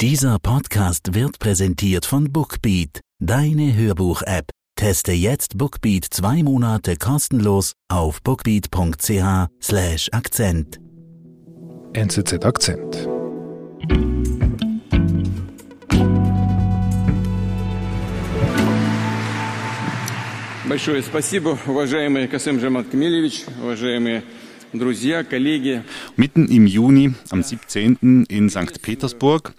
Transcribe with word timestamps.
Dieser 0.00 0.39
Podcast 0.39 1.13
wird 1.13 1.37
präsentiert 1.37 2.05
von 2.05 2.31
Bookbeat, 2.31 3.01
deine 3.19 3.75
Hörbuch-App. 3.75 4.49
Teste 4.75 5.11
jetzt 5.11 5.57
Bookbeat 5.59 6.05
zwei 6.09 6.41
Monate 6.41 6.95
kostenlos 6.95 7.73
auf 7.87 8.21
bookbeat.ch/slash 8.23 10.09
Akzent. 10.11 10.79
NZZ 11.93 12.43
Akzent. 12.45 13.07
Большое 20.65 21.03
спасибо, 21.03 21.59
уважаемый 21.67 22.27
Касым 22.27 22.59
Жамат 22.59 22.87
Камилевич, 22.87 23.43
уважаемые 23.61 24.23
друзья, 24.23 24.23
коллеги. 24.23 24.39
Mitten 26.15 26.47
im 26.47 26.67
Juni, 26.67 27.13
am 27.29 27.43
17. 27.43 28.25
in 28.29 28.49
St. 28.49 28.81
Petersburg, 28.81 29.53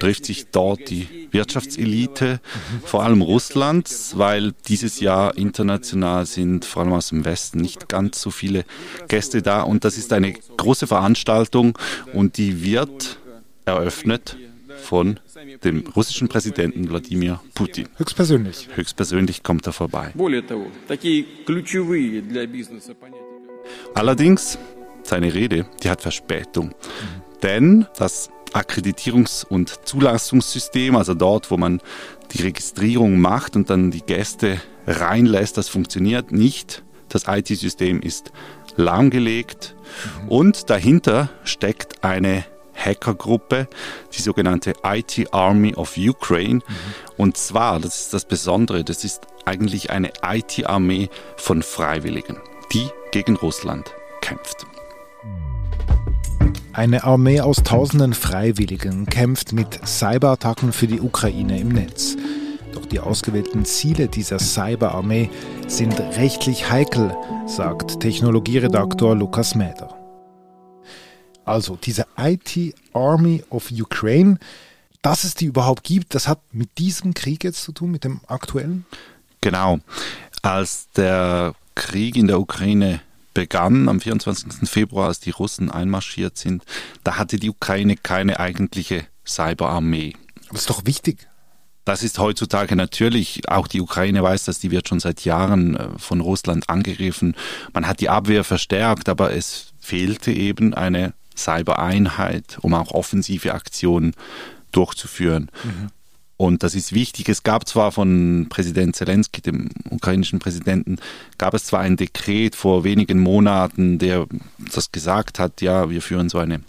trifft 0.00 0.26
sich 0.26 0.46
dort 0.50 0.90
die 0.90 1.28
Wirtschaftselite, 1.30 2.40
vor 2.84 3.02
allem 3.02 3.22
Russlands, 3.22 4.16
weil 4.16 4.52
dieses 4.68 5.00
Jahr 5.00 5.36
international 5.36 6.26
sind 6.26 6.64
vor 6.64 6.82
allem 6.82 6.92
aus 6.92 7.08
dem 7.08 7.24
Westen 7.24 7.60
nicht 7.60 7.88
ganz 7.88 8.20
so 8.20 8.30
viele 8.30 8.64
Gäste 9.08 9.42
da. 9.42 9.62
Und 9.62 9.84
das 9.84 9.98
ist 9.98 10.12
eine 10.12 10.32
große 10.32 10.86
Veranstaltung 10.86 11.78
und 12.12 12.38
die 12.38 12.62
wird 12.62 13.18
eröffnet 13.64 14.36
von 14.82 15.18
dem 15.64 15.84
russischen 15.94 16.28
Präsidenten 16.28 16.88
Wladimir 16.88 17.40
Putin. 17.54 17.88
Höchstpersönlich. 17.96 18.68
Höchstpersönlich 18.74 19.42
kommt 19.42 19.66
er 19.66 19.72
vorbei. 19.72 20.12
Allerdings, 23.94 24.58
seine 25.02 25.32
Rede, 25.34 25.66
die 25.82 25.90
hat 25.90 26.02
Verspätung. 26.02 26.68
Mhm. 26.68 26.72
Denn 27.42 27.86
das 27.96 28.30
Akkreditierungs- 28.52 29.44
und 29.44 29.86
Zulassungssystem, 29.86 30.96
also 30.96 31.14
dort, 31.14 31.50
wo 31.50 31.56
man 31.56 31.80
die 32.32 32.42
Registrierung 32.42 33.18
macht 33.18 33.56
und 33.56 33.68
dann 33.68 33.90
die 33.90 34.00
Gäste 34.00 34.60
reinlässt, 34.86 35.56
das 35.58 35.68
funktioniert 35.68 36.32
nicht. 36.32 36.82
Das 37.08 37.24
IT-System 37.26 38.00
ist 38.00 38.32
lahmgelegt 38.76 39.76
mhm. 40.22 40.28
und 40.28 40.70
dahinter 40.70 41.30
steckt 41.44 42.02
eine 42.02 42.44
Hackergruppe, 42.74 43.68
die 44.16 44.22
sogenannte 44.22 44.74
IT 44.82 45.32
Army 45.32 45.74
of 45.74 45.96
Ukraine. 45.96 46.56
Mhm. 46.56 46.62
Und 47.16 47.36
zwar, 47.36 47.78
das 47.78 48.02
ist 48.02 48.14
das 48.14 48.24
Besondere, 48.24 48.84
das 48.84 49.04
ist 49.04 49.22
eigentlich 49.44 49.90
eine 49.90 50.12
IT-Armee 50.22 51.08
von 51.36 51.62
Freiwilligen 51.62 52.38
die 52.72 52.88
gegen 53.12 53.36
Russland 53.36 53.94
kämpft. 54.20 54.66
Eine 56.72 57.04
Armee 57.04 57.40
aus 57.40 57.58
tausenden 57.62 58.14
Freiwilligen 58.14 59.06
kämpft 59.06 59.52
mit 59.52 59.86
Cyberattacken 59.86 60.72
für 60.72 60.88
die 60.88 61.00
Ukraine 61.00 61.60
im 61.60 61.68
Netz. 61.68 62.16
Doch 62.72 62.86
die 62.86 62.98
ausgewählten 62.98 63.64
Ziele 63.64 64.08
dieser 64.08 64.40
Cyberarmee 64.40 65.30
sind 65.68 66.00
rechtlich 66.00 66.68
heikel, 66.68 67.16
sagt 67.46 68.00
Technologieredaktor 68.00 69.14
Lukas 69.14 69.54
Mäder. 69.54 69.96
Also 71.44 71.76
diese 71.76 72.06
IT 72.16 72.74
Army 72.92 73.44
of 73.50 73.70
Ukraine, 73.70 74.38
dass 75.02 75.22
es 75.22 75.34
die 75.34 75.44
überhaupt 75.44 75.84
gibt, 75.84 76.14
das 76.14 76.26
hat 76.26 76.40
mit 76.50 76.78
diesem 76.78 77.14
Krieg 77.14 77.44
jetzt 77.44 77.62
zu 77.62 77.72
tun, 77.72 77.92
mit 77.92 78.02
dem 78.02 78.20
aktuellen? 78.26 78.84
Genau. 79.40 79.78
Als 80.42 80.88
der 80.96 81.54
Krieg 81.74 82.16
in 82.16 82.28
der 82.28 82.40
Ukraine 82.40 83.00
begann, 83.34 83.88
am 83.88 84.00
24. 84.00 84.68
Februar, 84.68 85.08
als 85.08 85.20
die 85.20 85.30
Russen 85.30 85.70
einmarschiert 85.70 86.38
sind, 86.38 86.62
da 87.02 87.16
hatte 87.16 87.38
die 87.38 87.50
Ukraine 87.50 87.96
keine 87.96 88.38
eigentliche 88.38 89.06
Cyberarmee. 89.26 90.14
Aber 90.44 90.52
das 90.52 90.62
ist 90.62 90.70
doch 90.70 90.86
wichtig. 90.86 91.28
Das 91.84 92.02
ist 92.02 92.18
heutzutage 92.18 92.76
natürlich, 92.76 93.48
auch 93.48 93.66
die 93.66 93.82
Ukraine 93.82 94.22
weiß 94.22 94.44
das, 94.44 94.58
die 94.58 94.70
wird 94.70 94.88
schon 94.88 95.00
seit 95.00 95.24
Jahren 95.24 95.76
äh, 95.76 95.88
von 95.98 96.20
Russland 96.20 96.70
angegriffen. 96.70 97.36
Man 97.74 97.86
hat 97.86 98.00
die 98.00 98.08
Abwehr 98.08 98.42
verstärkt, 98.42 99.10
aber 99.10 99.34
es 99.34 99.74
fehlte 99.80 100.32
eben 100.32 100.72
eine 100.72 101.12
Cybereinheit, 101.36 102.58
um 102.62 102.72
auch 102.72 102.92
offensive 102.92 103.52
Aktionen 103.52 104.14
durchzuführen. 104.72 105.50
Und 106.36 106.62
das 106.62 106.74
ist 106.74 106.92
wichtig. 106.92 107.28
Es 107.28 107.44
gab 107.44 107.68
zwar 107.68 107.92
von 107.92 108.46
Präsident 108.48 108.96
Zelensky, 108.96 109.40
dem 109.40 109.68
ukrainischen 109.90 110.40
Präsidenten, 110.40 110.96
gab 111.38 111.54
es 111.54 111.64
zwar 111.64 111.80
ein 111.80 111.96
Dekret 111.96 112.56
vor 112.56 112.82
wenigen 112.82 113.20
Monaten, 113.20 113.98
der 113.98 114.26
das 114.72 114.90
gesagt 114.90 115.38
hat, 115.38 115.60
ja, 115.60 115.90
wir 115.90 116.02
führen 116.02 116.28
so 116.28 116.38
eine 116.38 116.60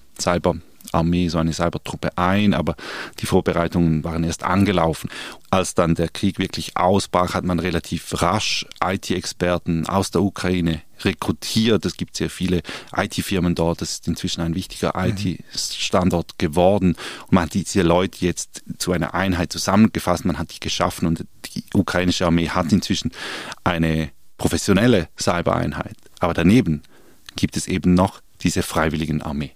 Cyberarmee, 0.86 1.30
so 1.30 1.38
eine 1.38 1.54
Cybertruppe 1.54 2.18
ein, 2.18 2.54
aber 2.54 2.76
die 3.20 3.26
Vorbereitungen 3.26 4.04
waren 4.04 4.24
erst 4.24 4.44
angelaufen. 4.44 5.10
Als 5.50 5.74
dann 5.74 5.96
der 5.96 6.10
Krieg 6.10 6.40
wirklich 6.40 6.78
ausbrach, 6.78 7.34
hat 7.34 7.46
man 7.46 7.60
relativ 7.60 8.22
rasch 8.22 8.66
IT-Experten 8.84 9.88
aus 9.88 10.12
der 10.12 10.22
Ukraine 10.22 10.82
rekrutiert. 11.02 11.86
Es 11.86 11.98
gibt 11.98 12.16
sehr 12.16 12.30
viele 12.30 12.62
IT-Firmen 12.96 13.56
dort. 13.56 13.82
Das 13.82 13.92
ist 13.92 14.08
inzwischen 14.08 14.42
ein 14.42 14.56
wichtiger 14.56 14.94
IT-Standort 14.96 16.40
geworden. 16.40 16.96
Und 17.24 17.32
man 17.32 17.44
hat 17.46 17.54
diese 17.54 17.82
Leute 17.82 18.26
jetzt 18.26 18.64
zu 18.78 18.92
einer 18.92 19.14
Einheit 19.14 19.52
zusammengefasst. 19.52 20.26
Man 20.26 20.40
hat 20.40 20.54
die 20.54 20.60
geschaffen 20.60 21.08
und 21.08 21.26
die 21.54 21.64
ukrainische 21.74 22.26
Armee 22.26 22.50
hat 22.50 22.72
inzwischen 22.72 23.12
eine 23.64 24.12
professionelle 24.38 25.08
Cybereinheit. 25.20 25.96
Aber 26.20 26.34
daneben 26.34 26.84
gibt 27.36 27.58
es 27.58 27.68
eben 27.68 27.94
noch 27.94 28.22
diese 28.42 28.64
freiwilligen 28.64 29.22
Armee. 29.22 29.55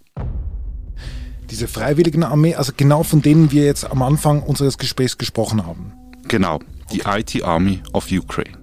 Diese 1.52 1.68
freiwilligen 1.68 2.24
Armee, 2.24 2.56
also 2.56 2.74
genau 2.76 3.04
von 3.04 3.22
denen 3.22 3.52
wir 3.52 3.66
jetzt 3.66 3.90
am 3.90 4.02
Anfang 4.02 4.44
unseres 4.44 4.78
Gesprächs 4.78 5.18
gesprochen 5.18 5.66
haben. 5.66 5.94
Genau, 6.28 6.60
die 6.92 7.02
IT 7.06 7.44
Army 7.44 7.82
of 7.94 8.12
Ukraine. 8.12 8.58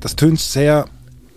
Das 0.00 0.14
tönt 0.14 0.40
sehr 0.40 0.86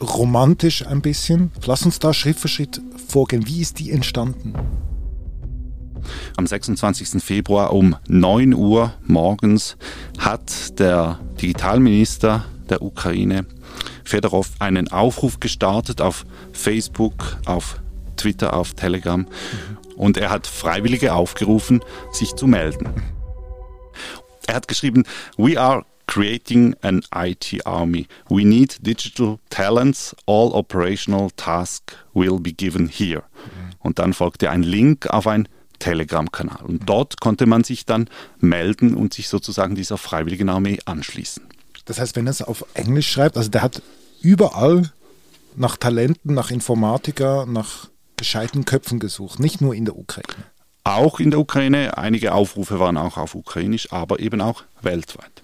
romantisch 0.01 0.85
ein 0.85 1.01
bisschen. 1.01 1.51
Lass 1.65 1.83
uns 1.83 1.99
da 1.99 2.13
Schritt 2.13 2.37
für 2.37 2.47
Schritt 2.47 2.81
vorgehen. 3.07 3.47
Wie 3.47 3.61
ist 3.61 3.79
die 3.79 3.91
entstanden? 3.91 4.53
Am 6.35 6.47
26. 6.47 7.23
Februar 7.23 7.73
um 7.73 7.95
9 8.07 8.53
Uhr 8.53 8.93
morgens 9.05 9.77
hat 10.17 10.79
der 10.79 11.19
Digitalminister 11.41 12.45
der 12.69 12.81
Ukraine, 12.81 13.45
Fedorov, 14.03 14.51
einen 14.59 14.91
Aufruf 14.91 15.39
gestartet 15.39 16.01
auf 16.01 16.25
Facebook, 16.53 17.37
auf 17.45 17.79
Twitter, 18.17 18.53
auf 18.53 18.73
Telegram. 18.73 19.25
Und 19.95 20.17
er 20.17 20.29
hat 20.29 20.47
Freiwillige 20.47 21.13
aufgerufen, 21.13 21.83
sich 22.11 22.35
zu 22.35 22.47
melden. 22.47 22.89
Er 24.47 24.55
hat 24.55 24.67
geschrieben, 24.67 25.03
We 25.37 25.59
are 25.59 25.85
creating 26.07 26.75
an 26.81 27.03
IT 27.15 27.65
army. 27.65 28.07
We 28.29 28.43
need 28.43 28.85
digital 28.85 29.39
talents. 29.49 30.15
All 30.25 30.51
operational 30.53 31.29
tasks 31.37 31.95
will 32.13 32.39
be 32.39 32.51
given 32.51 32.89
here. 32.89 33.23
Und 33.79 33.99
dann 33.99 34.13
folgte 34.13 34.49
ein 34.49 34.63
Link 34.63 35.07
auf 35.07 35.27
ein 35.27 35.47
Telegram-Kanal. 35.79 36.65
Und 36.65 36.87
dort 36.87 37.19
konnte 37.19 37.45
man 37.45 37.63
sich 37.63 37.85
dann 37.85 38.09
melden 38.39 38.93
und 38.93 39.13
sich 39.13 39.27
sozusagen 39.27 39.75
dieser 39.75 39.97
freiwilligen 39.97 40.49
Armee 40.49 40.79
anschließen. 40.85 41.43
Das 41.85 41.99
heißt, 41.99 42.15
wenn 42.15 42.27
er 42.27 42.31
es 42.31 42.41
auf 42.41 42.65
Englisch 42.73 43.09
schreibt, 43.09 43.37
also 43.37 43.49
der 43.49 43.63
hat 43.63 43.81
überall 44.21 44.91
nach 45.55 45.77
Talenten, 45.77 46.33
nach 46.33 46.51
Informatiker, 46.51 47.45
nach 47.45 47.89
gescheiten 48.21 48.65
Köpfen 48.65 48.99
gesucht, 48.99 49.39
nicht 49.39 49.61
nur 49.61 49.73
in 49.73 49.85
der 49.85 49.97
Ukraine. 49.97 50.43
Auch 50.83 51.19
in 51.19 51.31
der 51.31 51.39
Ukraine, 51.39 51.97
einige 51.97 52.35
Aufrufe 52.35 52.79
waren 52.79 52.95
auch 52.95 53.17
auf 53.17 53.33
Ukrainisch, 53.33 53.91
aber 53.91 54.19
eben 54.19 54.41
auch 54.41 54.61
weltweit. 54.83 55.41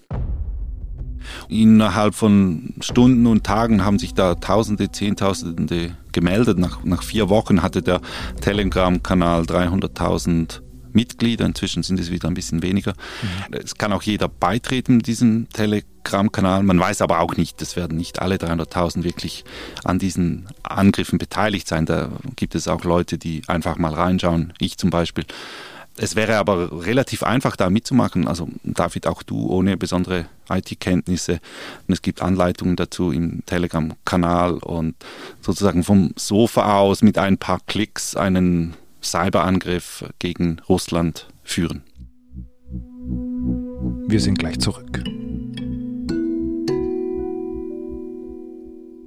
Innerhalb 1.48 2.14
von 2.14 2.74
Stunden 2.78 3.26
und 3.26 3.42
Tagen 3.42 3.84
haben 3.84 3.98
sich 3.98 4.14
da 4.14 4.36
Tausende, 4.36 4.92
Zehntausende 4.92 5.96
gemeldet. 6.12 6.60
Nach, 6.60 6.84
nach 6.84 7.02
vier 7.02 7.28
Wochen 7.28 7.62
hatte 7.62 7.82
der 7.82 8.00
Telegram-Kanal 8.42 9.42
300.000 9.42 10.60
Mitglieder. 10.92 11.44
Inzwischen 11.46 11.82
sind 11.82 12.00
es 12.00 12.10
wieder 12.10 12.28
ein 12.28 12.34
bisschen 12.34 12.62
weniger. 12.62 12.94
Es 13.50 13.76
kann 13.76 13.92
auch 13.92 14.02
jeder 14.02 14.28
beitreten, 14.28 15.00
diesem 15.00 15.48
Telegram-Kanal. 15.50 16.62
Man 16.62 16.78
weiß 16.78 17.02
aber 17.02 17.20
auch 17.20 17.36
nicht, 17.36 17.60
es 17.62 17.76
werden 17.76 17.96
nicht 17.96 18.20
alle 18.20 18.36
300.000 18.36 19.04
wirklich 19.04 19.44
an 19.84 19.98
diesen 19.98 20.46
Angriffen 20.62 21.18
beteiligt 21.18 21.68
sein. 21.68 21.86
Da 21.86 22.10
gibt 22.36 22.54
es 22.54 22.68
auch 22.68 22.84
Leute, 22.84 23.18
die 23.18 23.42
einfach 23.46 23.76
mal 23.78 23.94
reinschauen. 23.94 24.52
Ich 24.58 24.78
zum 24.78 24.90
Beispiel. 24.90 25.24
Es 26.00 26.14
wäre 26.14 26.36
aber 26.36 26.86
relativ 26.86 27.24
einfach, 27.24 27.56
da 27.56 27.70
mitzumachen. 27.70 28.28
Also 28.28 28.48
David, 28.62 29.08
auch 29.08 29.24
du 29.24 29.48
ohne 29.48 29.76
besondere 29.76 30.26
IT-Kenntnisse. 30.48 31.40
Es 31.88 32.02
gibt 32.02 32.22
Anleitungen 32.22 32.76
dazu 32.76 33.10
im 33.10 33.44
Telegram-Kanal 33.46 34.58
und 34.58 34.94
sozusagen 35.40 35.82
vom 35.82 36.12
Sofa 36.16 36.78
aus 36.78 37.02
mit 37.02 37.18
ein 37.18 37.36
paar 37.36 37.58
Klicks 37.66 38.14
einen 38.14 38.74
Cyberangriff 39.02 40.04
gegen 40.18 40.60
Russland 40.68 41.28
führen. 41.42 41.82
Wir 44.08 44.20
sind 44.20 44.38
gleich 44.38 44.58
zurück. 44.58 45.04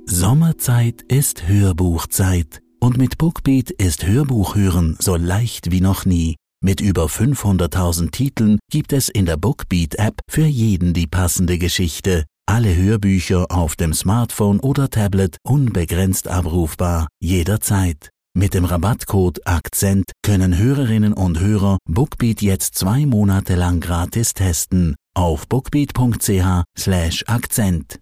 Sommerzeit 0.05 1.01
ist 1.03 1.47
Hörbuchzeit 1.47 2.61
und 2.79 2.97
mit 2.97 3.17
Bookbeat 3.17 3.71
ist 3.71 4.05
Hörbuch 4.05 4.55
hören 4.55 4.95
so 4.99 5.15
leicht 5.15 5.71
wie 5.71 5.81
noch 5.81 6.05
nie. 6.05 6.35
Mit 6.63 6.79
über 6.79 7.05
500.000 7.05 8.11
Titeln 8.11 8.59
gibt 8.69 8.93
es 8.93 9.09
in 9.09 9.25
der 9.25 9.37
Bookbeat-App 9.37 10.19
für 10.29 10.45
jeden 10.45 10.93
die 10.93 11.07
passende 11.07 11.57
Geschichte. 11.57 12.25
Alle 12.45 12.75
Hörbücher 12.75 13.47
auf 13.49 13.75
dem 13.75 13.93
Smartphone 13.93 14.59
oder 14.59 14.89
Tablet 14.89 15.37
unbegrenzt 15.43 16.27
abrufbar, 16.27 17.07
jederzeit. 17.19 18.11
Mit 18.33 18.53
dem 18.53 18.63
Rabattcode 18.63 19.45
Akzent 19.45 20.13
können 20.23 20.57
Hörerinnen 20.57 21.11
und 21.11 21.41
Hörer 21.41 21.79
Bookbeat 21.83 22.41
jetzt 22.41 22.75
zwei 22.75 23.05
Monate 23.05 23.55
lang 23.55 23.81
gratis 23.81 24.33
testen 24.33 24.95
auf 25.13 25.49
bookbeat.ch 25.49 26.63
slash 26.79 27.25
Akzent. 27.27 27.99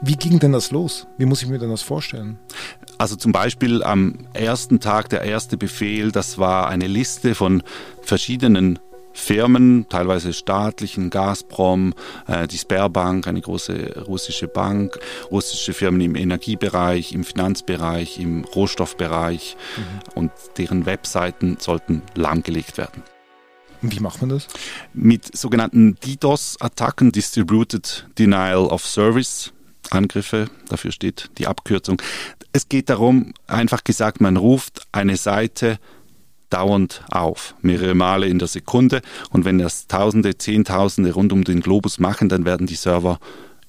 Wie 0.00 0.14
ging 0.14 0.38
denn 0.38 0.52
das 0.52 0.70
los? 0.70 1.08
Wie 1.18 1.26
muss 1.26 1.42
ich 1.42 1.48
mir 1.48 1.58
denn 1.58 1.70
das 1.70 1.82
vorstellen? 1.82 2.38
Also 2.98 3.16
zum 3.16 3.32
Beispiel 3.32 3.82
am 3.82 4.28
ersten 4.32 4.78
Tag, 4.78 5.08
der 5.08 5.22
erste 5.22 5.56
Befehl, 5.56 6.12
das 6.12 6.38
war 6.38 6.68
eine 6.68 6.86
Liste 6.86 7.34
von 7.34 7.64
verschiedenen 8.00 8.78
Firmen, 9.14 9.86
teilweise 9.88 10.32
staatlichen, 10.32 11.08
Gazprom, 11.08 11.94
äh, 12.26 12.46
die 12.46 12.58
Sperrbank, 12.58 13.26
eine 13.26 13.40
große 13.40 14.04
russische 14.06 14.48
Bank, 14.48 14.98
russische 15.30 15.72
Firmen 15.72 16.00
im 16.00 16.16
Energiebereich, 16.16 17.12
im 17.12 17.24
Finanzbereich, 17.24 18.18
im 18.18 18.44
Rohstoffbereich 18.44 19.56
mhm. 19.76 19.82
und 20.14 20.32
deren 20.58 20.84
Webseiten 20.84 21.56
sollten 21.60 22.02
lahmgelegt 22.14 22.76
werden. 22.76 23.02
Wie 23.80 24.00
macht 24.00 24.20
man 24.20 24.30
das? 24.30 24.48
Mit 24.92 25.36
sogenannten 25.36 25.96
DDoS-Attacken, 26.04 27.12
Distributed 27.12 28.06
Denial 28.18 28.66
of 28.66 28.86
Service. 28.86 29.52
Angriffe, 29.90 30.48
dafür 30.68 30.92
steht 30.92 31.30
die 31.36 31.46
Abkürzung. 31.46 32.00
Es 32.52 32.70
geht 32.70 32.88
darum, 32.88 33.34
einfach 33.46 33.84
gesagt, 33.84 34.20
man 34.20 34.38
ruft 34.38 34.86
eine 34.92 35.16
Seite 35.16 35.78
dauernd 36.50 37.02
auf, 37.10 37.54
mehrere 37.62 37.94
Male 37.94 38.26
in 38.26 38.38
der 38.38 38.48
Sekunde. 38.48 39.02
Und 39.30 39.44
wenn 39.44 39.58
das 39.58 39.86
Tausende, 39.86 40.38
Zehntausende 40.38 41.12
rund 41.12 41.32
um 41.32 41.44
den 41.44 41.60
Globus 41.60 41.98
machen, 41.98 42.28
dann 42.28 42.44
werden 42.44 42.66
die 42.66 42.76
Server 42.76 43.18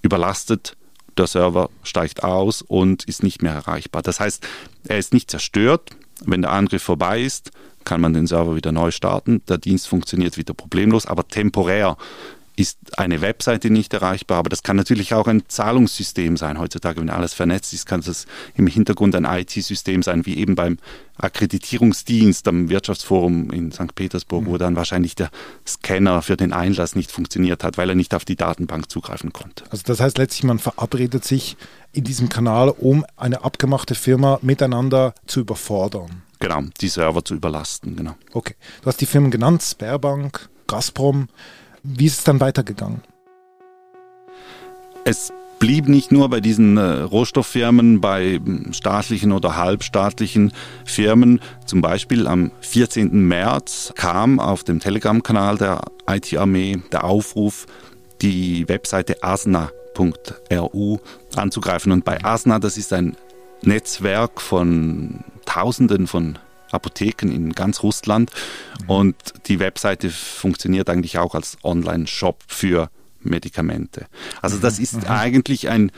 überlastet. 0.02 0.76
Der 1.18 1.28
Server 1.28 1.70
steigt 1.84 2.24
aus 2.24 2.62
und 2.62 3.06
ist 3.06 3.24
nicht 3.24 3.42
mehr 3.42 3.54
erreichbar. 3.54 4.02
Das 4.02 4.20
heißt, 4.20 4.46
er 4.88 4.98
ist 4.98 5.14
nicht 5.14 5.32
zerstört. 5.32 5.92
Wenn 6.26 6.42
der 6.42 6.52
Angriff 6.52 6.84
vorbei 6.84 7.22
ist, 7.22 7.52
kann 7.86 8.02
man 8.02 8.14
den 8.14 8.28
Server 8.28 8.56
wieder 8.56 8.72
neu 8.72 8.92
starten. 8.92 9.42
Der 9.48 9.58
Dienst 9.58 9.88
funktioniert 9.88 10.38
wieder 10.38 10.54
problemlos, 10.54 11.06
aber 11.06 11.28
temporär 11.28 11.98
ist 12.56 12.98
eine 12.98 13.22
Webseite 13.22 13.70
nicht 13.70 13.94
erreichbar, 13.94 14.38
aber 14.38 14.50
das 14.50 14.64
kann 14.64 14.76
natürlich 14.76 15.14
auch 15.14 15.28
ein 15.28 15.44
Zahlungssystem 15.48 16.38
sein. 16.38 16.60
Heutzutage, 16.60 17.02
wenn 17.02 17.10
alles 17.10 17.34
vernetzt 17.34 17.74
ist, 17.74 17.86
kann 17.86 18.02
das 18.02 18.26
im 18.56 18.68
Hintergrund 18.68 19.16
ein 19.16 19.26
IT-System 19.26 20.04
sein, 20.04 20.26
wie 20.26 20.38
eben 20.38 20.56
beim 20.56 20.78
Akkreditierungsdienst 21.18 22.48
am 22.48 22.70
Wirtschaftsforum 22.70 23.52
in 23.52 23.72
St. 23.72 23.96
Petersburg, 23.96 24.44
mhm. 24.44 24.48
wo 24.48 24.58
dann 24.58 24.76
wahrscheinlich 24.76 25.16
der 25.16 25.30
Scanner 25.68 26.22
für 26.22 26.38
den 26.38 26.54
Einlass 26.54 26.96
nicht 26.96 27.12
funktioniert 27.12 27.64
hat, 27.64 27.78
weil 27.78 27.90
er 27.90 27.96
nicht 27.96 28.14
auf 28.14 28.26
die 28.26 28.36
Datenbank 28.36 28.90
zugreifen 28.90 29.34
konnte. 29.34 29.64
Also 29.70 29.84
das 29.86 30.00
heißt 30.00 30.18
letztlich, 30.18 30.44
man 30.44 30.60
verabredet 30.60 31.26
sich 31.26 31.58
in 31.92 32.04
diesem 32.04 32.30
Kanal, 32.30 32.70
um 32.70 33.06
eine 33.16 33.44
abgemachte 33.44 33.96
Firma 33.96 34.40
miteinander 34.42 35.14
zu 35.28 35.42
überfordern. 35.42 36.24
Genau, 36.40 36.64
die 36.82 36.90
Server 36.90 37.24
zu 37.24 37.34
überlasten, 37.34 37.96
genau. 37.96 38.16
Okay. 38.34 38.56
Du 38.82 38.88
hast 38.88 39.00
die 39.00 39.06
Firmen 39.06 39.32
genannt, 39.32 39.64
Sperrbank, 39.64 40.50
Gazprom. 40.68 41.30
Wie 41.88 42.06
ist 42.06 42.20
es 42.20 42.24
dann 42.24 42.40
weitergegangen? 42.40 43.02
Es 45.04 45.32
blieb 45.60 45.88
nicht 45.88 46.12
nur 46.12 46.30
bei 46.30 46.42
diesen 46.42 46.78
äh, 46.78 46.82
Rohstofffirmen, 46.82 48.02
bei 48.02 48.42
hm, 48.44 48.74
staatlichen 48.74 49.32
oder 49.32 49.56
halbstaatlichen 49.56 50.52
Firmen. 50.84 51.40
Zum 51.66 51.82
Beispiel 51.82 52.28
am 52.28 52.52
14. 52.62 53.28
März 53.28 53.94
kam 53.96 54.40
auf 54.40 54.64
dem 54.64 54.80
Telegram-Kanal 54.80 55.58
der 55.58 55.82
IT-Armee 56.10 56.82
der 56.92 57.04
Aufruf, 57.04 57.68
die 58.22 58.68
Webseite 58.68 59.24
asna.ru 59.24 60.98
anzugreifen. 61.36 61.92
Und 61.92 62.04
bei 62.04 62.24
ASNA, 62.24 62.60
das 62.60 62.78
ist 62.78 62.92
ein 62.94 63.16
Netzwerk 63.62 64.42
von 64.42 65.24
Tausenden 65.46 66.08
von 66.08 66.40
Apotheken 66.76 67.30
in 67.32 67.54
ganz 67.54 67.84
Russland. 67.84 68.32
Mhm. 68.84 68.90
Und 68.90 69.16
die 69.48 69.60
Webseite 69.60 70.10
funktioniert 70.10 70.90
eigentlich 70.90 71.18
auch 71.18 71.36
als 71.36 71.58
Online-Shop 71.64 72.44
für 72.48 72.90
Medikamente. 73.22 74.06
Also 74.42 74.58
das 74.58 74.80
ist 74.80 75.02
mhm. 75.02 75.08
eigentlich 75.08 75.70
ein 75.70 75.92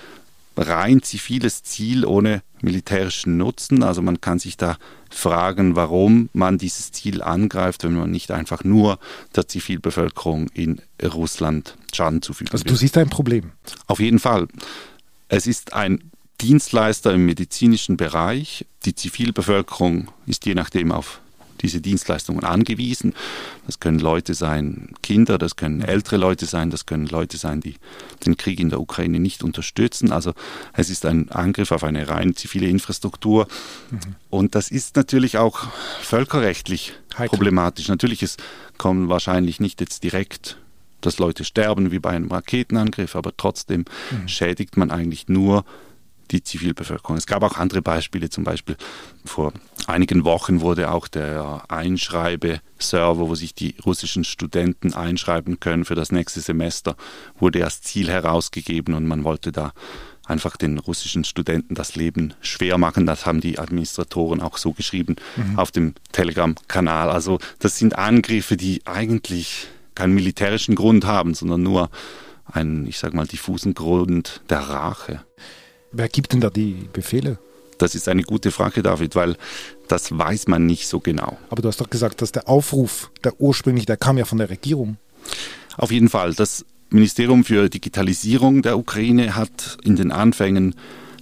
rein 0.55 1.03
ziviles 1.03 1.63
Ziel 1.63 2.05
ohne 2.05 2.41
militärischen 2.61 3.37
Nutzen. 3.37 3.83
Also 3.83 4.01
man 4.01 4.21
kann 4.21 4.39
sich 4.39 4.57
da 4.57 4.77
fragen, 5.09 5.75
warum 5.75 6.29
man 6.33 6.57
dieses 6.57 6.91
Ziel 6.91 7.21
angreift, 7.21 7.83
wenn 7.83 7.93
man 7.93 8.09
nicht 8.09 8.31
einfach 8.31 8.63
nur 8.63 8.99
der 9.35 9.47
Zivilbevölkerung 9.47 10.47
in 10.53 10.81
Russland 11.03 11.77
Schaden 11.93 12.21
zufügen 12.21 12.51
Also 12.51 12.63
du 12.63 12.75
siehst 12.75 12.97
ein 12.97 13.09
Problem. 13.09 13.51
Auf 13.85 13.99
jeden 13.99 14.19
Fall. 14.19 14.47
Es 15.29 15.45
ist 15.47 15.73
ein 15.73 16.11
Dienstleister 16.41 17.13
im 17.13 17.25
medizinischen 17.25 17.97
Bereich. 17.97 18.65
Die 18.85 18.95
Zivilbevölkerung 18.95 20.09
ist 20.25 20.45
je 20.45 20.53
nachdem 20.53 20.91
auf 20.91 21.21
diese 21.61 21.81
Dienstleistungen 21.81 22.43
angewiesen. 22.43 23.13
Das 23.65 23.79
können 23.79 23.99
Leute 23.99 24.33
sein, 24.33 24.93
Kinder, 25.01 25.37
das 25.37 25.55
können 25.55 25.81
ältere 25.81 26.17
Leute 26.17 26.45
sein, 26.45 26.69
das 26.69 26.85
können 26.85 27.07
Leute 27.07 27.37
sein, 27.37 27.61
die 27.61 27.75
den 28.25 28.37
Krieg 28.37 28.59
in 28.59 28.69
der 28.69 28.79
Ukraine 28.79 29.19
nicht 29.19 29.43
unterstützen. 29.43 30.11
Also 30.11 30.33
es 30.73 30.89
ist 30.89 31.05
ein 31.05 31.29
Angriff 31.31 31.71
auf 31.71 31.83
eine 31.83 32.07
rein 32.07 32.35
zivile 32.35 32.67
Infrastruktur. 32.67 33.47
Mhm. 33.89 33.99
Und 34.29 34.55
das 34.55 34.69
ist 34.69 34.95
natürlich 34.95 35.37
auch 35.37 35.67
völkerrechtlich 36.01 36.93
Heikel. 37.17 37.29
problematisch. 37.29 37.87
Natürlich, 37.87 38.23
es 38.23 38.37
kommen 38.77 39.09
wahrscheinlich 39.09 39.59
nicht 39.59 39.81
jetzt 39.81 40.03
direkt 40.03 40.57
dass 40.99 41.19
Leute 41.19 41.43
sterben 41.43 41.91
wie 41.91 41.99
bei 41.99 42.09
einem 42.09 42.29
Raketenangriff, 42.31 43.15
aber 43.15 43.31
trotzdem 43.37 43.85
mhm. 44.09 44.27
schädigt 44.27 44.77
man 44.77 44.89
eigentlich 44.89 45.27
nur 45.29 45.63
die 46.31 46.43
Zivilbevölkerung. 46.43 47.17
Es 47.17 47.27
gab 47.27 47.43
auch 47.43 47.57
andere 47.57 47.81
Beispiele, 47.81 48.29
zum 48.29 48.43
Beispiel 48.43 48.77
vor 49.25 49.53
einigen 49.87 50.23
Wochen 50.23 50.61
wurde 50.61 50.91
auch 50.91 51.07
der 51.07 51.63
Einschreibeserver, 51.69 53.27
wo 53.29 53.35
sich 53.35 53.53
die 53.53 53.75
russischen 53.85 54.23
Studenten 54.23 54.93
einschreiben 54.93 55.59
können 55.59 55.85
für 55.85 55.95
das 55.95 56.11
nächste 56.11 56.41
Semester, 56.41 56.95
wurde 57.39 57.63
als 57.63 57.81
Ziel 57.81 58.09
herausgegeben 58.09 58.93
und 58.93 59.07
man 59.07 59.23
wollte 59.23 59.51
da 59.51 59.73
einfach 60.25 60.57
den 60.57 60.77
russischen 60.77 61.23
Studenten 61.23 61.73
das 61.73 61.95
Leben 61.95 62.33
schwer 62.41 62.77
machen. 62.77 63.05
Das 63.05 63.25
haben 63.25 63.39
die 63.39 63.59
Administratoren 63.59 64.41
auch 64.41 64.57
so 64.57 64.73
geschrieben 64.73 65.15
mhm. 65.37 65.57
auf 65.57 65.71
dem 65.71 65.93
Telegram-Kanal. 66.11 67.09
Also 67.09 67.39
das 67.59 67.77
sind 67.77 67.97
Angriffe, 67.97 68.57
die 68.57 68.81
eigentlich 68.85 69.67
keinen 69.95 70.13
militärischen 70.13 70.75
Grund 70.75 71.05
haben, 71.05 71.33
sondern 71.33 71.63
nur 71.63 71.89
einen, 72.45 72.85
ich 72.87 72.99
sage 72.99 73.15
mal, 73.15 73.27
diffusen 73.27 73.73
Grund 73.73 74.41
der 74.49 74.59
Rache. 74.59 75.23
Wer 75.97 76.09
gibt 76.09 76.31
denn 76.31 76.41
da 76.41 76.51
die 76.51 76.87
Befehle? 76.93 77.39
Das 77.79 77.95
ist 77.95 78.07
eine 78.07 78.21
gute 78.21 78.51
Frage, 78.51 78.83
David, 78.83 79.15
weil 79.15 79.35
das 79.87 80.15
weiß 80.15 80.47
man 80.47 80.67
nicht 80.67 80.87
so 80.87 80.99
genau. 80.99 81.39
Aber 81.49 81.63
du 81.63 81.67
hast 81.67 81.81
doch 81.81 81.89
gesagt, 81.89 82.21
dass 82.21 82.31
der 82.31 82.47
Aufruf, 82.47 83.09
der 83.23 83.41
ursprünglich, 83.41 83.87
der 83.87 83.97
kam 83.97 84.19
ja 84.19 84.25
von 84.25 84.37
der 84.37 84.51
Regierung. 84.51 84.97
Auf 85.75 85.89
jeden 85.89 86.09
Fall. 86.09 86.35
Das 86.35 86.65
Ministerium 86.91 87.43
für 87.43 87.67
Digitalisierung 87.67 88.61
der 88.61 88.77
Ukraine 88.77 89.35
hat 89.35 89.79
in 89.83 89.95
den 89.95 90.11
Anfängen 90.11 90.75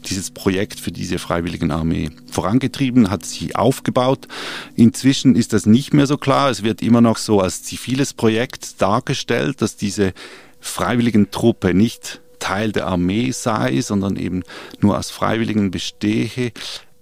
dieses 0.09 0.29
Projekt 0.29 0.81
für 0.81 0.91
diese 0.91 1.19
Freiwilligenarmee 1.19 2.09
vorangetrieben, 2.29 3.09
hat 3.09 3.25
sie 3.25 3.55
aufgebaut. 3.55 4.27
Inzwischen 4.75 5.37
ist 5.37 5.53
das 5.53 5.65
nicht 5.65 5.93
mehr 5.93 6.05
so 6.05 6.17
klar. 6.17 6.49
Es 6.49 6.63
wird 6.63 6.81
immer 6.81 6.99
noch 6.99 7.17
so 7.17 7.39
als 7.39 7.63
ziviles 7.63 8.13
Projekt 8.13 8.81
dargestellt, 8.81 9.61
dass 9.61 9.77
diese 9.77 10.11
Freiwilligentruppe 10.59 11.73
nicht 11.73 12.19
Teil 12.45 12.71
der 12.71 12.85
Armee 12.85 13.31
sei, 13.31 13.81
sondern 13.81 14.17
eben 14.17 14.43
nur 14.79 14.99
aus 14.99 15.09
Freiwilligen 15.09 15.71
bestehe. 15.71 16.51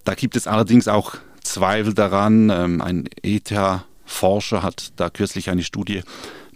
Da 0.06 0.14
gibt 0.14 0.38
es 0.38 0.48
allerdings 0.48 0.88
auch 0.88 1.16
Zweifel 1.42 1.94
daran. 1.94 2.50
Ähm, 2.50 2.82
ein 2.82 3.10
ETH-Forscher 3.24 4.64
hat 4.64 4.94
da 4.96 5.10
kürzlich 5.10 5.50
eine 5.50 5.64
Studie 5.64 6.04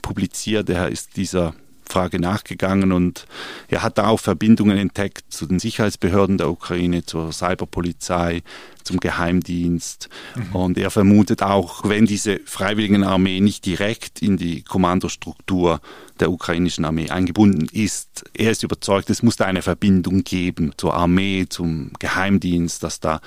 publiziert, 0.01 0.69
der 0.69 0.87
ist 0.87 1.17
dieser 1.17 1.53
Frage 1.87 2.19
nachgegangen 2.19 2.91
und 2.91 3.25
er 3.67 3.83
hat 3.83 3.97
da 3.97 4.07
auch 4.07 4.19
Verbindungen 4.19 4.77
entdeckt 4.77 5.25
zu 5.29 5.45
den 5.45 5.59
Sicherheitsbehörden 5.59 6.37
der 6.37 6.49
Ukraine, 6.49 7.05
zur 7.05 7.31
Cyberpolizei, 7.31 8.43
zum 8.83 8.99
Geheimdienst. 8.99 10.09
Mhm. 10.35 10.55
Und 10.55 10.77
er 10.77 10.91
vermutet 10.91 11.43
auch, 11.43 11.87
wenn 11.87 12.05
diese 12.05 12.39
Freiwilligenarmee 12.45 13.39
nicht 13.41 13.65
direkt 13.65 14.21
in 14.21 14.37
die 14.37 14.63
Kommandostruktur 14.63 15.81
der 16.19 16.31
ukrainischen 16.31 16.85
Armee 16.85 17.09
eingebunden 17.09 17.67
ist, 17.71 18.25
er 18.33 18.51
ist 18.51 18.63
überzeugt, 18.63 19.09
es 19.09 19.23
muss 19.23 19.35
da 19.35 19.45
eine 19.45 19.61
Verbindung 19.61 20.23
geben 20.23 20.73
zur 20.77 20.93
Armee, 20.93 21.45
zum 21.47 21.91
Geheimdienst, 21.99 22.81
dass 22.83 22.99
da 22.99 23.21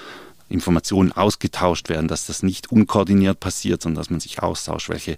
Informationen 0.48 1.12
ausgetauscht 1.12 1.88
werden, 1.88 2.08
dass 2.08 2.26
das 2.26 2.42
nicht 2.42 2.72
unkoordiniert 2.72 3.38
passiert, 3.38 3.82
sondern 3.82 4.00
dass 4.00 4.10
man 4.10 4.20
sich 4.20 4.42
austauscht, 4.42 4.88
welche 4.88 5.16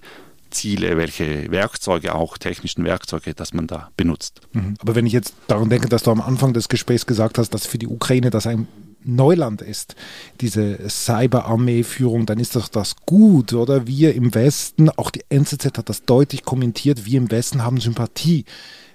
Ziele, 0.53 0.97
welche 0.97 1.51
Werkzeuge, 1.51 2.15
auch 2.15 2.39
technischen 2.39 2.85
Werkzeuge, 2.85 3.35
dass 3.35 3.53
man 3.53 3.67
da 3.67 3.91
benutzt. 3.97 4.41
Mhm. 4.53 4.75
Aber 4.79 4.95
wenn 4.95 5.07
ich 5.07 5.13
jetzt 5.13 5.35
daran 5.49 5.69
denke, 5.69 5.89
dass 5.89 6.05
du 6.05 6.11
am 6.11 6.21
Anfang 6.21 6.53
des 6.53 6.69
Gesprächs 6.69 7.07
gesagt 7.07 7.39
hast, 7.39 7.51
dass 7.51 7.67
für 7.67 7.79
die 7.79 7.89
Ukraine 7.89 8.31
das 8.31 8.47
ein 8.47 8.69
Neuland 9.05 9.63
ist, 9.63 9.97
diese 10.41 10.79
Cyberarmee-Führung, 10.89 12.27
dann 12.27 12.39
ist 12.39 12.55
doch 12.55 12.69
das 12.69 12.97
gut, 13.05 13.53
oder? 13.53 13.87
Wir 13.87 14.15
im 14.15 14.35
Westen, 14.35 14.91
auch 14.91 15.11
die 15.11 15.25
NZZ 15.29 15.79
hat 15.79 15.89
das 15.89 16.05
deutlich 16.05 16.45
kommentiert, 16.45 17.05
wir 17.05 17.19
im 17.19 17.31
Westen 17.31 17.65
haben 17.65 17.81
Sympathie 17.81 18.45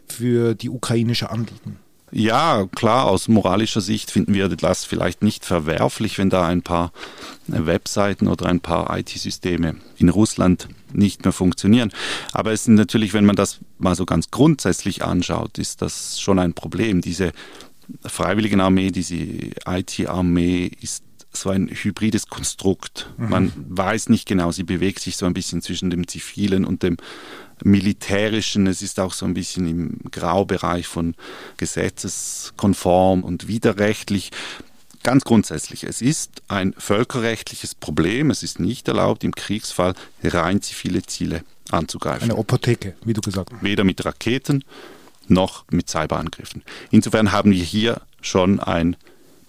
für 0.07 0.55
die 0.55 0.69
ukrainische 0.69 1.29
Anliegen. 1.29 1.79
Ja, 2.11 2.67
klar, 2.73 3.05
aus 3.05 3.27
moralischer 3.27 3.81
Sicht 3.81 4.11
finden 4.11 4.33
wir 4.33 4.47
das 4.47 4.85
vielleicht 4.85 5.23
nicht 5.23 5.43
verwerflich, 5.43 6.17
wenn 6.17 6.29
da 6.29 6.47
ein 6.47 6.61
paar 6.61 6.93
Webseiten 7.47 8.27
oder 8.29 8.45
ein 8.45 8.61
paar 8.61 8.97
IT-Systeme 8.97 9.75
in 9.97 10.07
Russland 10.07 10.69
nicht 10.93 11.25
mehr 11.25 11.33
funktionieren. 11.33 11.91
Aber 12.31 12.53
es 12.53 12.63
sind 12.63 12.75
natürlich, 12.75 13.13
wenn 13.13 13.25
man 13.25 13.35
das 13.35 13.59
mal 13.77 13.95
so 13.95 14.05
ganz 14.05 14.31
grundsätzlich 14.31 15.03
anschaut, 15.03 15.57
ist 15.57 15.81
das 15.81 16.19
schon 16.21 16.39
ein 16.39 16.53
Problem. 16.53 17.01
Diese 17.01 17.33
Freiwilligenarmee, 18.05 18.91
diese 18.91 19.15
IT-Armee 19.65 20.71
ist 20.79 21.03
so 21.41 21.49
ein 21.49 21.69
hybrides 21.69 22.27
Konstrukt. 22.27 23.09
Mhm. 23.17 23.29
Man 23.29 23.53
weiß 23.69 24.09
nicht 24.09 24.27
genau, 24.27 24.51
sie 24.51 24.63
bewegt 24.63 24.99
sich 24.99 25.17
so 25.17 25.25
ein 25.25 25.33
bisschen 25.33 25.61
zwischen 25.61 25.89
dem 25.89 26.07
zivilen 26.07 26.65
und 26.65 26.83
dem 26.83 26.97
militärischen. 27.63 28.67
Es 28.67 28.81
ist 28.81 28.99
auch 28.99 29.13
so 29.13 29.25
ein 29.25 29.33
bisschen 29.33 29.67
im 29.67 29.99
Graubereich 30.11 30.87
von 30.87 31.15
gesetzeskonform 31.57 33.23
und 33.23 33.47
widerrechtlich. 33.47 34.31
Ganz 35.03 35.23
grundsätzlich, 35.23 35.83
es 35.83 36.01
ist 36.01 36.41
ein 36.47 36.73
völkerrechtliches 36.77 37.75
Problem. 37.75 38.29
Es 38.29 38.43
ist 38.43 38.59
nicht 38.59 38.87
erlaubt, 38.87 39.23
im 39.23 39.33
Kriegsfall 39.33 39.93
rein 40.23 40.61
zivile 40.61 41.03
Ziele 41.03 41.43
anzugreifen. 41.71 42.29
Eine 42.29 42.37
Opotheke, 42.37 42.95
wie 43.05 43.13
du 43.13 43.21
gesagt 43.21 43.51
hast. 43.53 43.63
Weder 43.63 43.83
mit 43.83 44.03
Raketen 44.03 44.63
noch 45.27 45.65
mit 45.71 45.89
Cyberangriffen. 45.89 46.63
Insofern 46.91 47.31
haben 47.31 47.51
wir 47.51 47.63
hier 47.63 48.01
schon 48.21 48.59
ein 48.59 48.95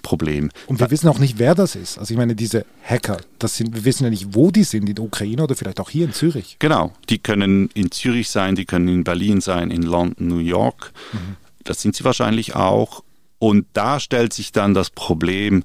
Problem. 0.08 0.50
Und 0.68 0.80
wir 0.80 0.90
wissen 0.90 1.06
auch 1.08 1.18
nicht, 1.18 1.38
wer 1.38 1.54
das 1.54 1.76
ist. 1.76 1.98
Also 1.98 2.14
ich 2.14 2.18
meine, 2.18 2.34
diese 2.34 2.64
Hacker, 2.82 3.18
das 3.38 3.58
sind, 3.58 3.74
wir 3.74 3.84
wissen 3.84 4.04
ja 4.04 4.10
nicht, 4.10 4.28
wo 4.34 4.50
die 4.50 4.64
sind, 4.64 4.88
in 4.88 4.94
der 4.94 5.04
Ukraine 5.04 5.42
oder 5.42 5.54
vielleicht 5.54 5.80
auch 5.80 5.90
hier 5.90 6.06
in 6.06 6.14
Zürich. 6.14 6.56
Genau, 6.60 6.94
die 7.10 7.18
können 7.18 7.68
in 7.74 7.90
Zürich 7.90 8.30
sein, 8.30 8.54
die 8.54 8.64
können 8.64 8.88
in 8.88 9.04
Berlin 9.04 9.42
sein, 9.42 9.70
in 9.70 9.82
London, 9.82 10.26
New 10.28 10.38
York. 10.38 10.92
Mhm. 11.12 11.36
Das 11.62 11.82
sind 11.82 11.94
sie 11.94 12.04
wahrscheinlich 12.04 12.54
auch. 12.54 13.04
Und 13.38 13.66
da 13.74 14.00
stellt 14.00 14.32
sich 14.32 14.50
dann 14.50 14.72
das 14.72 14.88
Problem, 14.88 15.62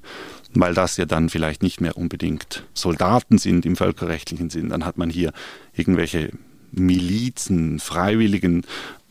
weil 0.52 0.74
das 0.74 0.98
ja 0.98 1.06
dann 1.06 1.30
vielleicht 1.30 1.62
nicht 1.62 1.80
mehr 1.80 1.96
unbedingt 1.96 2.64
Soldaten 2.74 3.38
sind 3.38 3.64
im 3.64 3.76
völkerrechtlichen 3.76 4.50
Sinn. 4.50 4.68
Dann 4.68 4.84
hat 4.84 4.98
man 4.98 5.08
hier 5.08 5.32
irgendwelche 5.72 6.32
Milizen, 6.70 7.80
Freiwilligen 7.80 8.66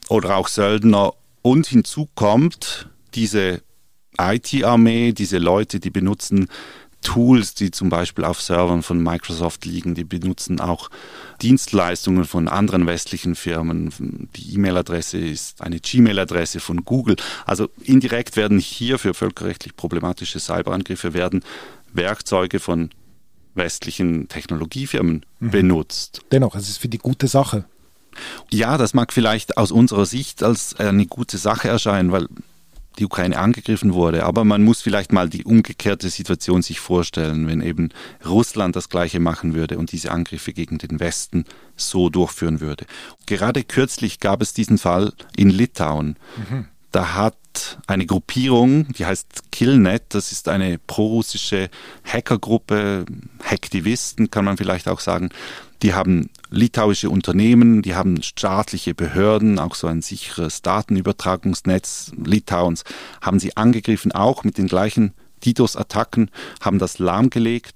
oder 0.09 0.37
auch 0.37 0.47
Söldner. 0.47 1.13
Und 1.41 1.65
hinzu 1.65 2.07
kommt 2.13 2.87
diese 3.15 3.63
IT-Armee, 4.19 5.13
diese 5.13 5.37
Leute, 5.37 5.79
die 5.79 5.89
benutzen 5.89 6.47
Tools, 7.03 7.53
die 7.53 7.69
zum 7.69 7.89
Beispiel 7.89 8.23
auf 8.23 8.41
Servern 8.41 8.81
von 8.81 9.01
Microsoft 9.01 9.65
liegen, 9.65 9.93
die 9.93 10.05
benutzen 10.05 10.59
auch 10.59 10.89
Dienstleistungen 11.41 12.25
von 12.25 12.47
anderen 12.47 12.87
westlichen 12.87 13.35
Firmen. 13.35 14.29
Die 14.35 14.55
E-Mail-Adresse 14.55 15.17
ist 15.17 15.61
eine 15.61 15.79
Gmail-Adresse 15.79 16.59
von 16.59 16.85
Google. 16.85 17.17
Also 17.45 17.69
indirekt 17.83 18.37
werden 18.37 18.59
hier 18.59 18.97
für 18.97 19.13
völkerrechtlich 19.13 19.75
problematische 19.75 20.39
Cyberangriffe 20.39 21.13
werden 21.13 21.43
Werkzeuge 21.93 22.59
von 22.59 22.89
westlichen 23.55 24.27
Technologiefirmen 24.29 25.25
mhm. 25.39 25.51
benutzt. 25.51 26.21
Dennoch, 26.31 26.55
es 26.55 26.69
ist 26.69 26.77
für 26.77 26.87
die 26.87 26.97
gute 26.97 27.27
Sache. 27.27 27.65
Ja, 28.51 28.77
das 28.77 28.93
mag 28.93 29.11
vielleicht 29.11 29.57
aus 29.57 29.71
unserer 29.71 30.05
Sicht 30.05 30.43
als 30.43 30.75
eine 30.75 31.05
gute 31.05 31.37
Sache 31.37 31.67
erscheinen, 31.67 32.11
weil 32.11 32.27
die 32.99 33.05
Ukraine 33.05 33.37
angegriffen 33.37 33.93
wurde. 33.93 34.25
Aber 34.25 34.43
man 34.43 34.63
muss 34.63 34.81
vielleicht 34.81 35.11
mal 35.11 35.29
die 35.29 35.43
umgekehrte 35.43 36.09
Situation 36.09 36.61
sich 36.61 36.79
vorstellen, 36.79 37.47
wenn 37.47 37.61
eben 37.61 37.89
Russland 38.25 38.75
das 38.75 38.89
Gleiche 38.89 39.19
machen 39.19 39.53
würde 39.53 39.77
und 39.77 39.91
diese 39.91 40.11
Angriffe 40.11 40.53
gegen 40.53 40.77
den 40.77 40.99
Westen 40.99 41.45
so 41.75 42.09
durchführen 42.09 42.61
würde. 42.61 42.85
Gerade 43.25 43.63
kürzlich 43.63 44.19
gab 44.19 44.41
es 44.41 44.53
diesen 44.53 44.77
Fall 44.77 45.13
in 45.35 45.49
Litauen. 45.49 46.17
Mhm. 46.49 46.67
Da 46.91 47.15
hat 47.15 47.79
eine 47.87 48.05
Gruppierung, 48.05 48.93
die 48.93 49.05
heißt 49.05 49.51
Killnet, 49.51 50.03
das 50.09 50.31
ist 50.31 50.47
eine 50.47 50.77
prorussische 50.77 51.69
Hackergruppe, 52.03 53.05
Hacktivisten 53.43 54.29
kann 54.29 54.45
man 54.45 54.57
vielleicht 54.57 54.87
auch 54.87 54.99
sagen, 54.99 55.29
die 55.81 55.93
haben 55.93 56.29
litauische 56.53 57.09
Unternehmen, 57.09 57.81
die 57.81 57.95
haben 57.95 58.21
staatliche 58.21 58.93
Behörden, 58.93 59.59
auch 59.59 59.75
so 59.75 59.87
ein 59.87 60.01
sicheres 60.01 60.61
Datenübertragungsnetz 60.61 62.11
Litauens, 62.23 62.83
haben 63.21 63.39
sie 63.39 63.57
angegriffen, 63.57 64.11
auch 64.11 64.43
mit 64.43 64.57
den 64.57 64.67
gleichen 64.67 65.13
DDoS-Attacken, 65.45 66.29
haben 66.61 66.79
das 66.79 66.99
lahmgelegt 66.99 67.75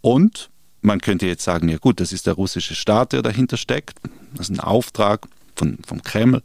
und 0.00 0.50
man 0.82 1.00
könnte 1.00 1.26
jetzt 1.26 1.44
sagen, 1.44 1.68
ja 1.68 1.78
gut, 1.78 2.00
das 2.00 2.12
ist 2.12 2.26
der 2.26 2.34
russische 2.34 2.74
Staat, 2.74 3.12
der 3.12 3.22
dahinter 3.22 3.56
steckt, 3.56 3.98
das 4.34 4.50
ist 4.50 4.56
ein 4.56 4.60
Auftrag 4.60 5.26
von, 5.56 5.78
vom 5.86 6.02
Kreml. 6.02 6.42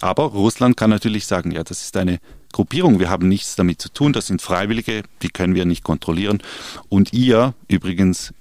Aber 0.00 0.24
Russland 0.24 0.76
kann 0.76 0.90
natürlich 0.90 1.26
sagen, 1.26 1.50
ja, 1.50 1.64
das 1.64 1.82
ist 1.82 1.96
eine 1.96 2.20
Gruppierung, 2.52 3.00
wir 3.00 3.10
haben 3.10 3.28
nichts 3.28 3.56
damit 3.56 3.82
zu 3.82 3.88
tun, 3.88 4.12
das 4.12 4.28
sind 4.28 4.40
Freiwillige, 4.40 5.02
die 5.22 5.28
können 5.28 5.54
wir 5.54 5.64
nicht 5.64 5.82
kontrollieren. 5.82 6.40
Und 6.88 7.12
ihr, 7.12 7.54
übrigens 7.66 8.32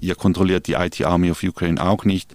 Ihr 0.00 0.14
kontrolliert 0.14 0.66
die 0.66 0.74
IT 0.74 1.04
Army 1.04 1.30
of 1.30 1.42
Ukraine 1.42 1.82
auch 1.82 2.04
nicht. 2.04 2.34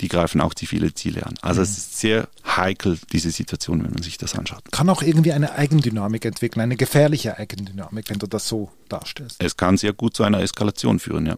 Die 0.00 0.08
greifen 0.08 0.40
auch 0.40 0.54
zivile 0.54 0.94
Ziele 0.94 1.26
an. 1.26 1.34
Also 1.42 1.60
mhm. 1.60 1.64
es 1.64 1.76
ist 1.76 1.98
sehr 1.98 2.28
heikel, 2.46 2.98
diese 3.12 3.30
Situation, 3.30 3.84
wenn 3.84 3.92
man 3.92 4.02
sich 4.02 4.16
das 4.16 4.34
anschaut. 4.34 4.62
Kann 4.70 4.88
auch 4.88 5.02
irgendwie 5.02 5.32
eine 5.32 5.52
Eigendynamik 5.52 6.24
entwickeln, 6.24 6.62
eine 6.62 6.76
gefährliche 6.76 7.38
Eigendynamik, 7.38 8.08
wenn 8.08 8.18
du 8.18 8.26
das 8.26 8.48
so 8.48 8.70
darstellst. 8.88 9.42
Es 9.42 9.56
kann 9.56 9.76
sehr 9.76 9.92
gut 9.92 10.16
zu 10.16 10.22
einer 10.22 10.40
Eskalation 10.40 10.98
führen, 10.98 11.26
ja. 11.26 11.36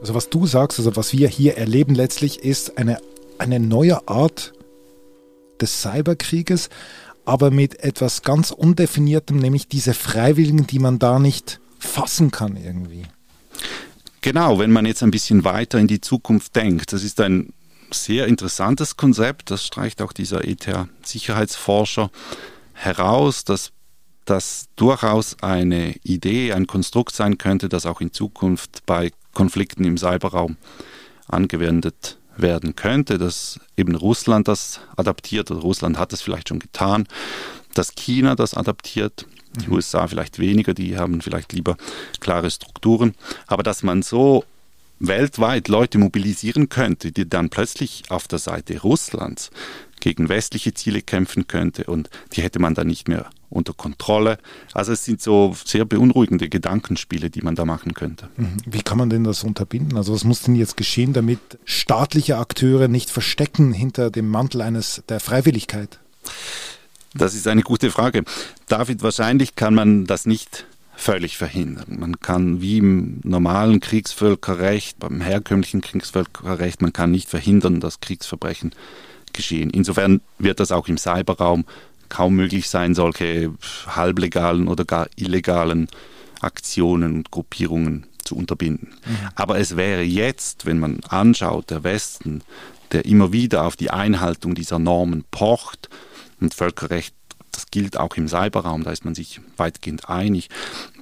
Also 0.00 0.14
was 0.14 0.30
du 0.30 0.46
sagst, 0.46 0.78
also 0.78 0.96
was 0.96 1.12
wir 1.12 1.28
hier 1.28 1.58
erleben 1.58 1.94
letztlich, 1.94 2.42
ist 2.42 2.78
eine, 2.78 2.98
eine 3.38 3.60
neue 3.60 4.08
Art 4.08 4.52
des 5.60 5.82
Cyberkrieges, 5.82 6.70
aber 7.24 7.50
mit 7.50 7.80
etwas 7.80 8.22
ganz 8.22 8.50
Undefiniertem, 8.50 9.36
nämlich 9.36 9.68
diese 9.68 9.94
Freiwilligen, 9.94 10.66
die 10.66 10.78
man 10.78 10.98
da 10.98 11.18
nicht 11.18 11.60
fassen 11.78 12.30
kann 12.30 12.56
irgendwie. 12.56 13.04
Genau, 14.20 14.58
wenn 14.58 14.70
man 14.70 14.84
jetzt 14.84 15.02
ein 15.02 15.10
bisschen 15.10 15.44
weiter 15.44 15.78
in 15.78 15.86
die 15.86 16.00
Zukunft 16.00 16.54
denkt, 16.54 16.92
das 16.92 17.02
ist 17.02 17.20
ein 17.20 17.52
sehr 17.90 18.26
interessantes 18.26 18.96
Konzept, 18.96 19.50
das 19.50 19.64
streicht 19.66 20.02
auch 20.02 20.12
dieser 20.12 20.44
ETH-Sicherheitsforscher 20.44 22.10
heraus, 22.74 23.44
dass 23.44 23.72
das 24.24 24.68
durchaus 24.76 25.42
eine 25.42 25.94
Idee, 26.04 26.52
ein 26.52 26.66
Konstrukt 26.66 27.14
sein 27.14 27.38
könnte, 27.38 27.68
das 27.68 27.86
auch 27.86 28.00
in 28.00 28.12
Zukunft 28.12 28.84
bei 28.86 29.10
Konflikten 29.34 29.84
im 29.84 29.96
Cyberraum 29.96 30.56
angewendet 31.26 32.18
werden 32.36 32.76
könnte, 32.76 33.18
dass 33.18 33.58
eben 33.76 33.94
Russland 33.94 34.48
das 34.48 34.80
adaptiert 34.96 35.50
oder 35.50 35.60
Russland 35.60 35.98
hat 35.98 36.12
das 36.12 36.22
vielleicht 36.22 36.48
schon 36.48 36.58
getan, 36.58 37.06
dass 37.74 37.94
China 37.94 38.34
das 38.34 38.54
adaptiert 38.54 39.26
die 39.58 39.68
USA 39.68 40.06
vielleicht 40.06 40.38
weniger, 40.38 40.74
die 40.74 40.96
haben 40.96 41.20
vielleicht 41.20 41.52
lieber 41.52 41.76
klare 42.20 42.50
Strukturen. 42.50 43.14
Aber 43.46 43.62
dass 43.62 43.82
man 43.82 44.02
so 44.02 44.44
weltweit 45.00 45.68
Leute 45.68 45.98
mobilisieren 45.98 46.68
könnte, 46.68 47.10
die 47.10 47.28
dann 47.28 47.50
plötzlich 47.50 48.04
auf 48.10 48.28
der 48.28 48.38
Seite 48.38 48.80
Russlands 48.82 49.50
gegen 49.98 50.28
westliche 50.28 50.72
Ziele 50.72 51.02
kämpfen 51.02 51.46
könnte 51.46 51.84
und 51.84 52.08
die 52.32 52.42
hätte 52.42 52.58
man 52.58 52.74
dann 52.74 52.86
nicht 52.86 53.08
mehr 53.08 53.28
unter 53.50 53.72
Kontrolle. 53.72 54.38
Also 54.72 54.92
es 54.92 55.04
sind 55.04 55.20
so 55.20 55.54
sehr 55.64 55.84
beunruhigende 55.84 56.48
Gedankenspiele, 56.48 57.28
die 57.28 57.42
man 57.42 57.54
da 57.54 57.64
machen 57.64 57.94
könnte. 57.94 58.28
Mhm. 58.36 58.58
Wie 58.64 58.82
kann 58.82 58.96
man 58.96 59.10
denn 59.10 59.24
das 59.24 59.42
unterbinden? 59.42 59.98
Also 59.98 60.14
was 60.14 60.24
muss 60.24 60.42
denn 60.42 60.54
jetzt 60.54 60.76
geschehen, 60.76 61.12
damit 61.12 61.40
staatliche 61.64 62.36
Akteure 62.38 62.88
nicht 62.88 63.10
verstecken 63.10 63.72
hinter 63.72 64.10
dem 64.10 64.28
Mantel 64.28 64.62
eines 64.62 65.02
der 65.08 65.20
Freiwilligkeit? 65.20 65.98
Das 67.14 67.34
ist 67.34 67.48
eine 67.48 67.62
gute 67.62 67.90
Frage. 67.90 68.24
David, 68.68 69.02
wahrscheinlich 69.02 69.56
kann 69.56 69.74
man 69.74 70.06
das 70.06 70.26
nicht 70.26 70.66
völlig 70.94 71.38
verhindern. 71.38 71.96
Man 71.98 72.20
kann 72.20 72.60
wie 72.60 72.78
im 72.78 73.20
normalen 73.24 73.80
Kriegsvölkerrecht, 73.80 74.98
beim 74.98 75.20
herkömmlichen 75.20 75.80
Kriegsvölkerrecht, 75.80 76.82
man 76.82 76.92
kann 76.92 77.10
nicht 77.10 77.28
verhindern, 77.28 77.80
dass 77.80 78.00
Kriegsverbrechen 78.00 78.72
geschehen. 79.32 79.70
Insofern 79.70 80.20
wird 80.38 80.60
das 80.60 80.72
auch 80.72 80.88
im 80.88 80.98
Cyberraum 80.98 81.64
kaum 82.10 82.36
möglich 82.36 82.68
sein, 82.68 82.94
solche 82.94 83.52
halblegalen 83.86 84.68
oder 84.68 84.84
gar 84.84 85.08
illegalen 85.16 85.88
Aktionen 86.40 87.14
und 87.14 87.30
Gruppierungen 87.30 88.06
zu 88.24 88.36
unterbinden. 88.36 88.90
Mhm. 89.06 89.28
Aber 89.36 89.58
es 89.58 89.76
wäre 89.76 90.02
jetzt, 90.02 90.66
wenn 90.66 90.78
man 90.78 91.00
anschaut, 91.08 91.70
der 91.70 91.82
Westen, 91.82 92.42
der 92.92 93.04
immer 93.06 93.32
wieder 93.32 93.64
auf 93.64 93.76
die 93.76 93.90
Einhaltung 93.90 94.54
dieser 94.54 94.78
Normen 94.78 95.24
pocht, 95.30 95.88
und 96.40 96.54
Völkerrecht, 96.54 97.14
das 97.52 97.66
gilt 97.70 97.96
auch 97.96 98.16
im 98.16 98.28
Cyberraum, 98.28 98.84
da 98.84 98.92
ist 98.92 99.04
man 99.04 99.14
sich 99.14 99.40
weitgehend 99.56 100.08
einig, 100.08 100.48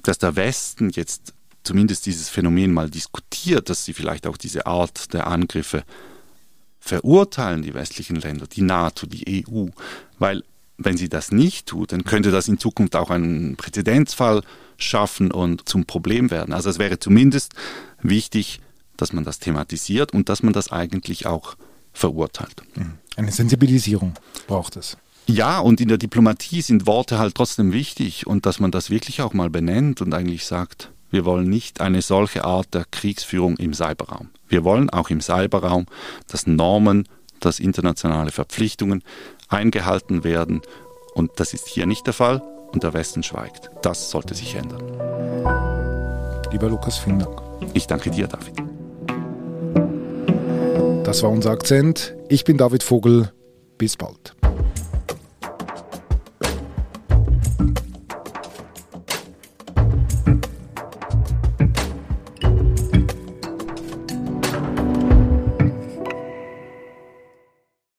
dass 0.03 0.17
der 0.17 0.35
Westen 0.35 0.89
jetzt 0.89 1.33
zumindest 1.63 2.05
dieses 2.05 2.29
Phänomen 2.29 2.73
mal 2.73 2.89
diskutiert, 2.89 3.69
dass 3.69 3.85
sie 3.85 3.93
vielleicht 3.93 4.25
auch 4.25 4.37
diese 4.37 4.65
Art 4.65 5.13
der 5.13 5.27
Angriffe 5.27 5.83
verurteilen, 6.79 7.61
die 7.61 7.73
westlichen 7.73 8.15
Länder, 8.15 8.47
die 8.47 8.61
NATO, 8.61 9.05
die 9.05 9.45
EU, 9.47 9.67
weil 10.17 10.43
wenn 10.77 10.97
sie 10.97 11.09
das 11.09 11.31
nicht 11.31 11.67
tut, 11.67 11.91
dann 11.91 12.05
könnte 12.05 12.31
das 12.31 12.47
in 12.47 12.57
Zukunft 12.57 12.95
auch 12.95 13.09
einen 13.09 13.57
Präzedenzfall 13.57 14.41
schaffen 14.77 15.29
und 15.29 15.67
zum 15.67 15.85
Problem 15.85 16.31
werden. 16.31 16.53
Also 16.53 16.69
es 16.69 16.79
wäre 16.79 16.99
zumindest 16.99 17.53
wichtig, 18.01 18.61
dass 18.95 19.11
man 19.11 19.25
das 19.25 19.39
thematisiert 19.39 20.13
und 20.13 20.29
dass 20.29 20.41
man 20.41 20.53
das 20.53 20.71
eigentlich 20.71 21.25
auch 21.25 21.55
verurteilt. 21.91 22.63
Eine 23.17 23.31
Sensibilisierung 23.31 24.13
braucht 24.47 24.77
es. 24.77 24.97
Ja, 25.29 25.59
und 25.59 25.79
in 25.79 25.89
der 25.89 25.99
Diplomatie 25.99 26.63
sind 26.63 26.87
Worte 26.87 27.19
halt 27.19 27.35
trotzdem 27.35 27.71
wichtig 27.71 28.25
und 28.25 28.47
dass 28.47 28.59
man 28.59 28.71
das 28.71 28.89
wirklich 28.89 29.21
auch 29.21 29.31
mal 29.31 29.51
benennt 29.51 30.01
und 30.01 30.11
eigentlich 30.11 30.43
sagt, 30.43 30.89
wir 31.11 31.23
wollen 31.23 31.47
nicht 31.47 31.81
eine 31.81 32.01
solche 32.01 32.45
Art 32.45 32.73
der 32.73 32.83
Kriegsführung 32.89 33.55
im 33.57 33.75
Cyberraum. 33.75 34.29
Wir 34.47 34.63
wollen 34.63 34.89
auch 34.89 35.11
im 35.11 35.21
Cyberraum, 35.21 35.85
dass 36.27 36.47
Normen, 36.47 37.07
dass 37.41 37.59
internationale 37.59 38.31
Verpflichtungen 38.31 39.03
eingehalten 39.49 40.23
werden. 40.23 40.63
Und 41.13 41.29
das 41.35 41.53
ist 41.53 41.67
hier 41.67 41.85
nicht 41.85 42.07
der 42.07 42.13
Fall 42.15 42.41
und 42.71 42.81
der 42.81 42.93
Westen 42.95 43.21
schweigt. 43.21 43.69
Das 43.83 44.09
sollte 44.09 44.33
sich 44.33 44.55
ändern. 44.55 44.81
Lieber 46.51 46.69
Lukas, 46.69 46.97
vielen 46.97 47.19
Dank. 47.19 47.39
Ich 47.75 47.85
danke 47.85 48.09
dir, 48.09 48.27
David. 48.27 48.55
Das 51.05 51.21
war 51.21 51.29
unser 51.29 51.51
Akzent. 51.51 52.15
Ich 52.29 52.45
bin 52.45 52.57
David 52.57 52.81
Vogel. 52.81 53.31
Bis 53.77 53.95
bald. 53.95 54.38